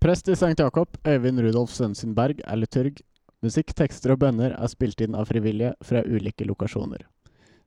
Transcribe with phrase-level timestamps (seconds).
[0.00, 0.58] Prest i St.
[0.58, 3.02] Jakob, Øyvind Rudolf Sønsen Berg, er liturg.
[3.44, 7.02] Musikk, tekster og bønner er spilt inn av frivillige fra ulike lokasjoner.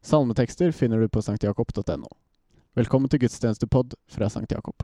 [0.02, 2.10] Salmetekster finner du på sanktjakob.no.
[2.74, 4.50] Velkommen til gudstjenestepod fra St.
[4.50, 4.82] Jakob.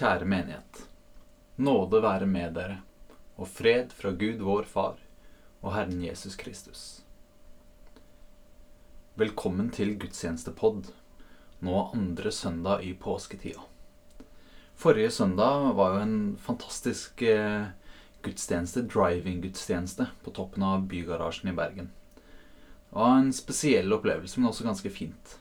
[0.00, 0.78] Kjære menighet.
[1.60, 2.78] Nåde være med dere,
[3.36, 4.94] og fred fra Gud vår Far
[5.60, 6.84] og Herren Jesus Kristus.
[9.20, 10.88] Velkommen til gudstjenestepod,
[11.60, 13.60] nå andre søndag i påsketida.
[14.72, 17.68] Forrige søndag var jo en fantastisk eh,
[18.24, 21.92] gudstjeneste, driving-gudstjeneste, på toppen av bygarasjen i Bergen.
[22.16, 25.36] Det var en spesiell opplevelse, men også ganske fint.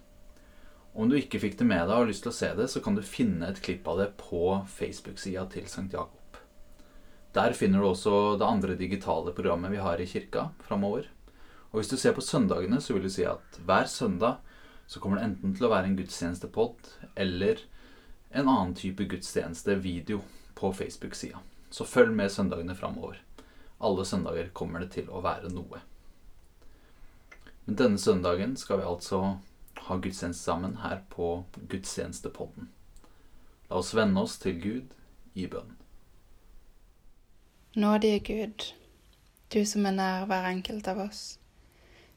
[0.94, 2.82] Om du ikke fikk det med deg og har lyst til å se det, så
[2.84, 5.88] kan du finne et klipp av det på Facebook-sida til St.
[5.94, 6.40] Jakob.
[7.38, 11.06] Der finner du også det andre digitale programmet vi har i kirka framover.
[11.70, 14.40] Og hvis du ser på søndagene, så vil du si at hver søndag
[14.90, 17.62] så kommer det enten til å være en gudstjenestepod eller
[18.34, 20.24] en annen type gudstjenestevideo
[20.58, 21.38] på Facebook-sida.
[21.70, 23.22] Så følg med søndagene framover.
[23.78, 25.84] Alle søndager kommer det til å være noe.
[27.66, 29.22] Men denne søndagen skal vi altså
[29.90, 32.70] ha gudstjeneste sammen her på Gudstjenestepodden.
[33.70, 34.94] La oss vende oss til Gud
[35.34, 35.76] i bønn.
[37.76, 38.72] Nådige Gud,
[39.54, 41.40] du som er nær hver enkelt av oss.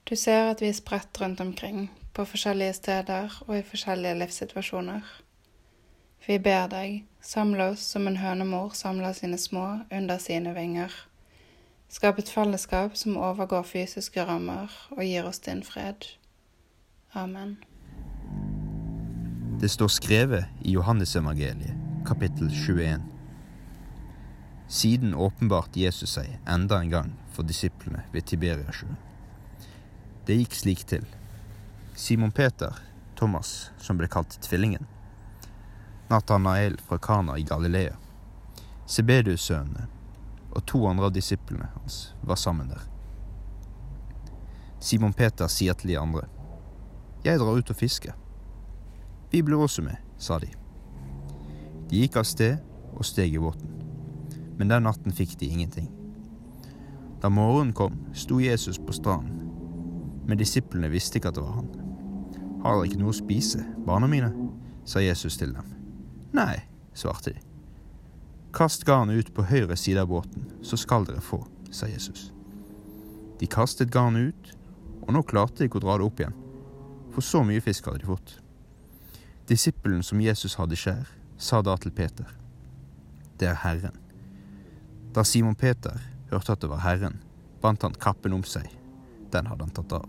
[0.08, 5.04] Du ser at vi er spredt rundt omkring, på forskjellige steder og i forskjellige livssituasjoner.
[6.26, 10.92] Vi ber deg, samle oss som en hønemor samler sine små under sine vinger.
[11.88, 16.06] Skap et fellesskap som overgår fysiske rammer og gir oss din fred.
[17.14, 17.56] Amen.
[19.60, 21.74] Det står skrevet i Johannesevangeliet,
[22.06, 23.02] kapittel 21.
[24.68, 28.96] Siden åpenbarte Jesus seg enda en gang for disiplene ved Tiberiasjøen.
[30.24, 31.04] Det gikk slik til.
[31.94, 32.80] Simon Peter,
[33.20, 34.88] Thomas, som ble kalt Tvillingen,
[36.08, 37.98] Nathanael fra Kana i Galilea,
[38.88, 39.84] Sebedus-sønnene
[40.52, 42.88] og to andre av disiplene hans var sammen der.
[44.80, 46.24] Simon Peter sier til de andre,
[47.22, 48.16] Jeg drar ut og fisker.
[49.30, 50.48] Vi blir også med, sa de.
[51.90, 52.58] De gikk av sted
[52.92, 53.68] og steg i båten,
[54.58, 55.86] men den natten fikk de ingenting.
[57.22, 59.46] Da morgenen kom, sto Jesus på stranden,
[60.26, 61.70] men disiplene visste ikke at det var han.
[62.64, 64.32] Har dere ikke noe å spise, barna mine?
[64.84, 65.66] sa Jesus til dem.
[66.34, 66.58] Nei,
[66.98, 67.42] svarte de.
[68.52, 71.38] Kast garnet ut på høyre side av båten, så skal dere få,
[71.70, 72.32] sa Jesus.
[73.38, 74.54] De kastet garnet ut,
[75.06, 76.34] og nå klarte de ikke å dra det opp igjen,
[77.12, 78.36] for så mye fisk hadde de fått.
[79.48, 81.04] Disippelen som Jesus hadde skjær,
[81.36, 82.28] sa da til Peter,
[83.38, 83.96] Det er Herren.
[85.14, 85.98] Da Simon Peter
[86.30, 87.20] hørte at det var Herren,
[87.60, 88.68] bandt han kappen om seg,
[89.32, 90.06] den hadde han tatt av,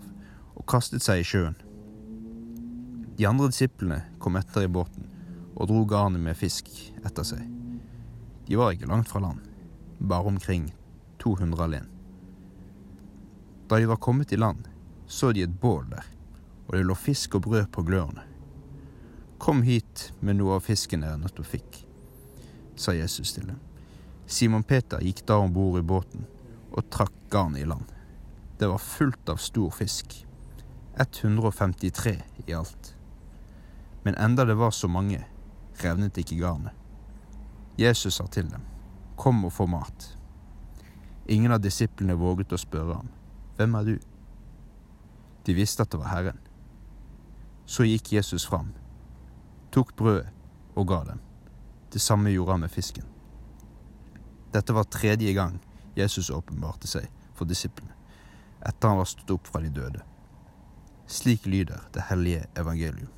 [0.55, 1.57] og kastet seg i sjøen.
[3.17, 5.09] De andre disiplene kom etter i båten
[5.55, 6.69] og dro garnet med fisk
[7.03, 7.41] etter seg.
[8.47, 9.41] De var ikke langt fra land,
[9.99, 10.71] bare omkring
[11.21, 11.89] 200 alene.
[13.69, 14.67] Da de var kommet i land,
[15.07, 16.05] så de et bål der,
[16.67, 18.23] og det lå fisk og brød på glørne.
[19.37, 21.79] Kom hit med noe av fisken dere nettopp fikk,
[22.79, 23.59] sa Jesus til dem.
[24.25, 26.23] Simon Peter gikk da om bord i båten
[26.71, 27.89] og trakk garnet i land.
[28.57, 30.15] Det var fullt av stor fisk,
[30.95, 32.15] 153
[32.45, 32.93] i alt.
[34.03, 35.23] Men enda det var så mange,
[35.83, 36.71] revnet ikke garnet.
[37.77, 38.61] Jesus sa til dem,
[39.17, 40.07] Kom og få mat.
[41.27, 43.11] Ingen av disiplene våget å spørre ham,
[43.57, 43.95] Hvem er du?
[45.45, 46.39] De visste at det var Herren.
[47.65, 48.73] Så gikk Jesus fram,
[49.71, 50.29] tok brødet
[50.75, 51.19] og ga dem.
[51.93, 53.05] Det samme gjorde han med fisken.
[54.53, 55.59] Dette var tredje gang
[55.95, 57.93] Jesus åpenbarte seg for disiplene,
[58.61, 60.01] etter han var stått opp fra de døde.
[61.07, 63.09] Slik lyder det hellige evangelium.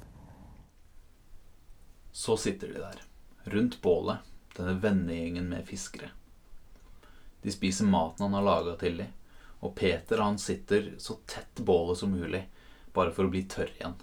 [2.11, 3.01] Så sitter de der,
[3.43, 4.17] rundt bålet,
[4.55, 6.09] denne vennegjengen med fiskere.
[7.41, 9.11] De spiser maten han har laga til dem,
[9.59, 12.45] og Peter han sitter så tett bålet som mulig,
[12.93, 13.95] bare for å bli tørr igjen.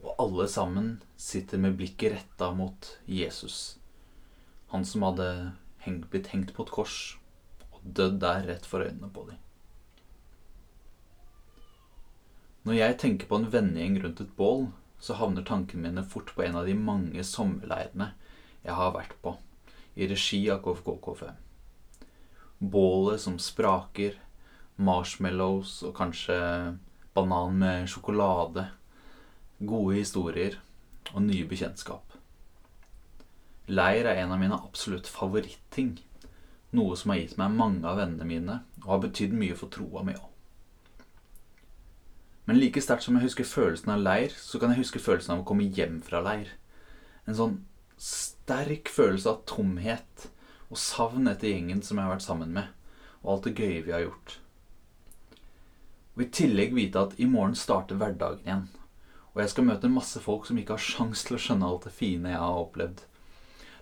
[0.00, 3.78] Og alle sammen sitter med blikket retta mot Jesus,
[4.72, 5.28] han som hadde
[5.84, 6.96] hengt, blitt hengt på et kors
[7.70, 9.38] og dødd der rett for øynene på dem.
[12.64, 14.66] Når jeg tenker på en vennegjeng rundt et bål,
[15.00, 18.10] så havner tankene mine fort på en av de mange sommerleirene
[18.66, 19.32] jeg har vært på,
[19.96, 21.22] i regi av KFKKF.
[22.60, 24.18] Bålet som spraker,
[24.76, 26.36] marshmallows og kanskje
[27.16, 28.66] banan med sjokolade.
[29.60, 30.56] Gode historier
[31.12, 32.14] og nye bekjentskap.
[33.70, 35.98] Leir er en av mine absolutt favoritting.
[36.74, 40.02] Noe som har gitt meg mange av vennene mine, og har betydd mye for troa
[40.06, 40.26] mi òg.
[42.48, 45.44] Men like sterkt som jeg husker følelsen av leir, så kan jeg huske følelsen av
[45.44, 46.48] å komme hjem fra leir.
[47.28, 47.60] En sånn
[48.00, 50.30] sterk følelse av tomhet
[50.70, 52.72] og savn etter gjengen som jeg har vært sammen med,
[53.20, 54.38] og alt det gøye vi har gjort.
[56.16, 58.66] Og i tillegg vite at i morgen starter hverdagen igjen,
[59.30, 61.94] og jeg skal møte masse folk som ikke har sjans til å skjønne alt det
[61.94, 63.04] fine jeg har opplevd.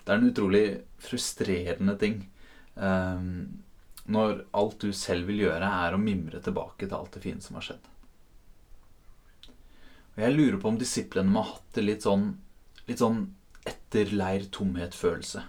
[0.05, 0.65] Det er en utrolig
[1.05, 2.21] frustrerende ting
[2.77, 3.63] um,
[4.09, 7.59] når alt du selv vil gjøre, er å mimre tilbake til alt det fine som
[7.59, 7.89] har skjedd.
[10.17, 12.31] Og jeg lurer på om disiplene må ha hatt det litt sånn,
[12.89, 13.21] litt sånn
[13.69, 15.45] etterleir tomhet-følelse.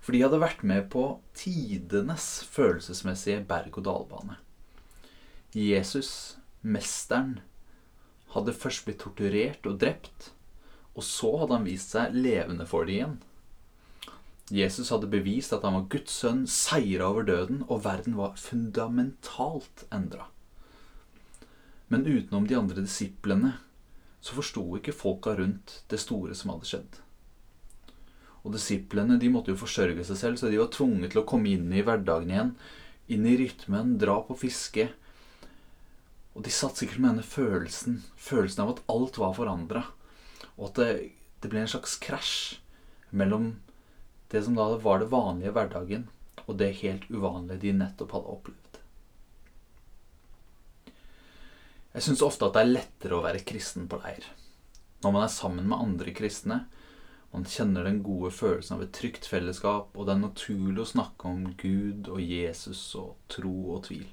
[0.00, 1.04] For de hadde vært med på
[1.36, 4.38] tidenes følelsesmessige berg-og-dal-bane.
[5.52, 7.38] Jesus, mesteren,
[8.38, 10.30] hadde først blitt torturert og drept,
[10.98, 13.18] og så hadde han vist seg levende for dem igjen.
[14.48, 19.84] Jesus hadde bevist at han var Guds sønn, seira over døden, og verden var fundamentalt
[19.92, 20.30] endra.
[21.92, 23.58] Men utenom de andre disiplene
[24.24, 26.98] så forsto ikke folka rundt det store som hadde skjedd.
[28.44, 31.52] Og disiplene de måtte jo forsørge seg selv, så de var tvunget til å komme
[31.52, 32.54] inn i hverdagen igjen.
[33.12, 34.88] Inn i rytmen, dra på fiske.
[36.38, 39.80] Og de satt sikkert med denne følelsen, følelsen av at alt var forandra.
[40.54, 40.90] Og at det,
[41.42, 42.60] det, ble en slags krasj
[43.10, 43.56] mellom
[44.30, 46.04] det som da var det vanlige hverdagen,
[46.44, 48.78] og det helt uvanlige de nettopp hadde opplevd.
[51.96, 54.30] Jeg syns ofte at det er lettere å være kristen på leir.
[55.02, 56.60] Når man er sammen med andre kristne,
[57.34, 61.34] man kjenner den gode følelsen av et trygt fellesskap, og det er naturlig å snakke
[61.34, 64.06] om Gud og Jesus og tro og tvil.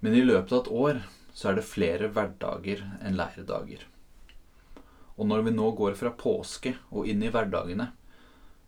[0.00, 1.02] Men i løpet av et år
[1.36, 3.84] så er det flere hverdager enn læredager.
[5.16, 7.90] Og når vi nå går fra påske og inn i hverdagene,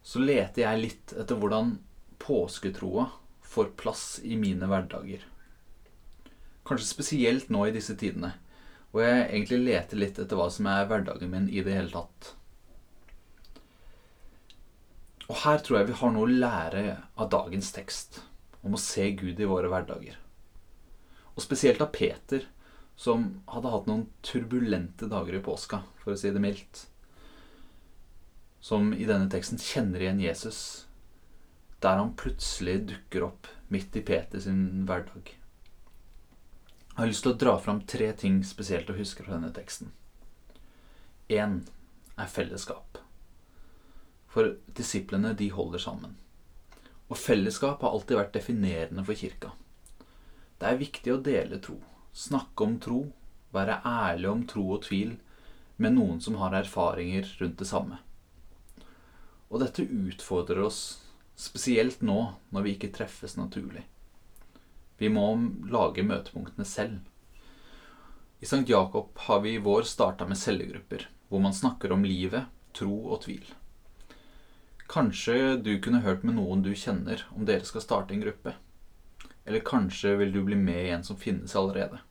[0.03, 1.75] så leter jeg litt etter hvordan
[2.23, 3.09] påsketroa
[3.49, 5.25] får plass i mine hverdager.
[6.69, 8.35] Kanskje spesielt nå i disse tidene,
[8.91, 12.33] hvor jeg egentlig leter litt etter hva som er hverdagen min i det hele tatt.
[15.29, 16.85] Og her tror jeg vi har noe å lære
[17.21, 18.23] av dagens tekst,
[18.65, 20.17] om å se Gud i våre hverdager.
[21.39, 22.43] Og spesielt av Peter,
[22.99, 26.81] som hadde hatt noen turbulente dager i påska, for å si det mildt.
[28.59, 30.89] Som i denne teksten kjenner igjen Jesus,
[31.79, 35.31] der han plutselig dukker opp midt i Peter sin hverdag.
[36.89, 39.93] Jeg har lyst til å dra fram tre ting spesielt å huske fra denne teksten.
[41.31, 41.61] Én
[42.19, 42.99] er fellesskap.
[44.27, 46.19] For disiplene, de holder sammen.
[47.07, 49.55] Og fellesskap har alltid vært definerende for kirka.
[50.59, 51.77] Det er viktig å dele tro,
[52.13, 53.03] snakke om tro,
[53.55, 55.15] være ærlig om tro og tvil
[55.79, 58.01] med noen som har erfaringer rundt det samme.
[59.49, 60.81] Og dette utfordrer oss,
[61.39, 62.19] spesielt nå
[62.51, 63.85] når vi ikke treffes naturlig.
[64.99, 65.31] Vi må
[65.71, 66.99] lage møtepunktene selv.
[68.43, 68.67] I St.
[68.67, 73.23] Jakob har vi i vår starta med cellegrupper, hvor man snakker om livet, tro og
[73.25, 73.47] tvil.
[74.91, 78.55] Kanskje du kunne hørt med noen du kjenner, om dere skal starte en gruppe.
[79.49, 82.03] Eller kanskje vil du bli med i en som finnes allerede.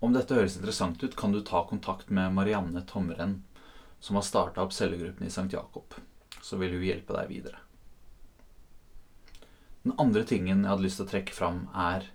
[0.00, 3.42] Om dette høres interessant ut, kan du ta kontakt med Marianne Tomren,
[4.00, 5.50] som har starta opp cellegruppen i St.
[5.52, 5.94] Jakob.
[6.40, 7.60] Så vil hun hjelpe deg videre.
[9.84, 12.08] Den andre tingen jeg hadde lyst til å trekke fram, er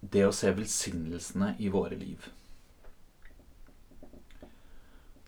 [0.00, 2.32] det å se velsignelsene i våre liv.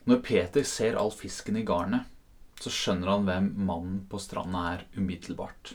[0.09, 2.09] Når Peter ser all fisken i garnet,
[2.57, 5.75] så skjønner han hvem mannen på stranda er umiddelbart,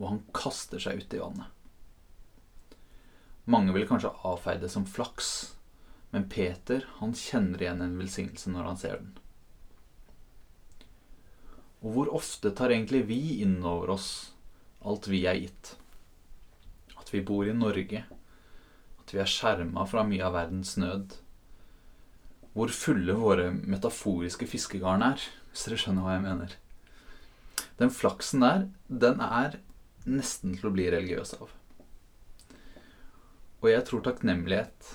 [0.00, 1.56] og han kaster seg ut i vannet.
[3.50, 5.54] Mange vil kanskje avfeie det som flaks,
[6.10, 9.12] men Peter han kjenner igjen en velsignelse når han ser den.
[11.80, 14.10] Og hvor ofte tar egentlig vi inn over oss
[14.84, 15.74] alt vi er gitt?
[17.00, 18.04] At vi bor i Norge,
[19.00, 21.16] at vi er skjerma fra mye av verdens nød.
[22.52, 26.54] Hvor fulle våre metaforiske fiskegarn er, hvis dere skjønner hva jeg mener.
[27.80, 29.56] Den flaksen der, den er
[30.08, 31.50] nesten til å bli religiøs av.
[33.60, 34.94] Og jeg tror takknemlighet,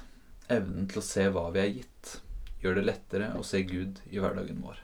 [0.49, 2.15] evnen til å se hva vi er gitt,
[2.63, 4.79] gjør det lettere å se Gud i hverdagen vår.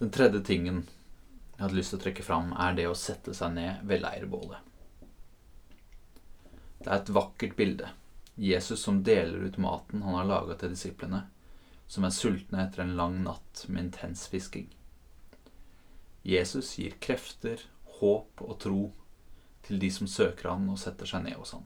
[0.00, 0.82] Den tredje tingen
[1.60, 4.66] jeg hadde lyst til å trekke fram, er det å sette seg ned ved leirbålet.
[6.80, 7.90] Det er et vakkert bilde.
[8.40, 11.26] Jesus som deler ut maten han har laga til disiplene,
[11.84, 14.70] som er sultne etter en lang natt med intens fisking.
[16.22, 17.62] Jesus gir krefter,
[18.00, 18.80] håp og tro
[19.66, 21.64] til de som søker han og setter seg ned hos han.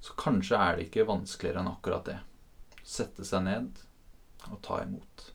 [0.00, 2.18] Så kanskje er det ikke vanskeligere enn akkurat det.
[2.84, 3.82] Sette seg ned
[4.48, 5.26] og ta imot.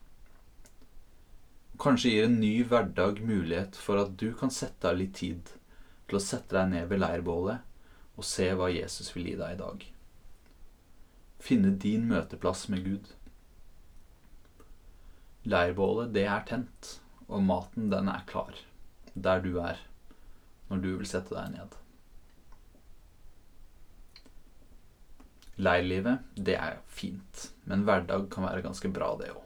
[1.81, 5.51] Kanskje gir en ny hverdag mulighet for at du kan sette av litt tid
[6.07, 9.59] til å sette deg ned ved leirbålet og se hva Jesus vil gi deg i
[9.59, 9.85] dag.
[11.45, 13.09] Finne din møteplass med Gud.
[15.45, 16.95] Leirbålet, det er tent,
[17.27, 18.53] og maten, den er klar.
[19.13, 19.79] Der du er,
[20.70, 21.75] når du vil sette deg ned.
[25.55, 29.41] Leirlivet, det er fint, men hverdag kan være ganske bra, det òg.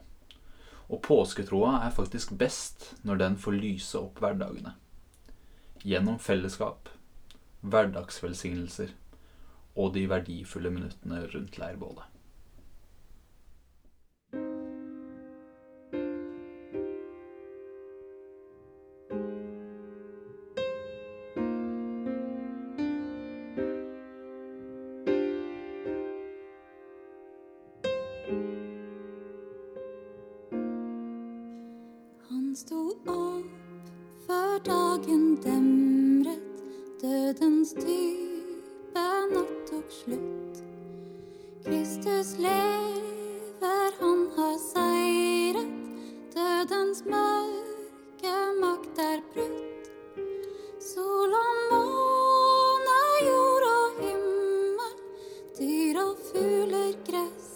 [0.89, 4.73] Og påsketroa er faktisk best når den får lyse opp hverdagene.
[5.85, 6.89] Gjennom fellesskap,
[7.61, 8.95] hverdagsvelsignelser
[9.77, 12.08] og de verdifulle minuttene rundt leirbålet.
[37.69, 40.63] Dødens dype natt tok slutt.
[41.65, 45.69] Kristus lever, han har seiret,
[46.33, 49.89] dødens mørke makt er brutt.
[50.79, 52.97] Sol og måne,
[53.27, 54.95] jord og himmel,
[55.59, 57.48] dyr og fugler, gress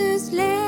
[0.00, 0.59] this land.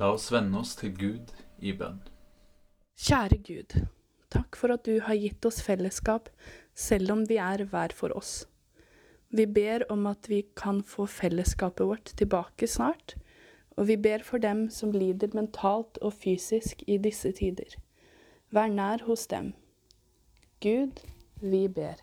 [0.00, 1.98] La oss vende oss til Gud i bønn.
[3.00, 3.74] Kjære Gud,
[4.32, 6.30] takk for at du har gitt oss fellesskap
[6.72, 8.46] selv om vi er hver for oss.
[9.28, 13.18] Vi ber om at vi kan få fellesskapet vårt tilbake snart,
[13.76, 17.76] og vi ber for dem som lider mentalt og fysisk i disse tider.
[18.56, 19.52] Vær nær hos dem.
[20.64, 21.04] Gud,
[21.44, 22.00] vi ber.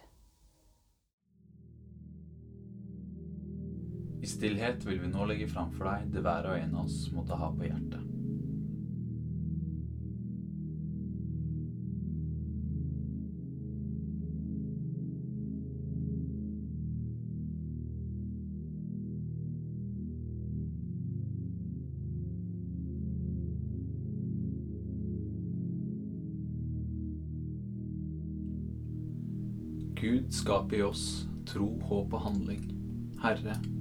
[4.27, 7.05] I stillhet vil vi nå legge fram for deg det hver og en av oss
[7.15, 8.03] måtte ha på hjertet.
[29.95, 31.07] Gud skaper i oss
[31.47, 32.67] tro, håp og handling.
[33.23, 33.55] Herre,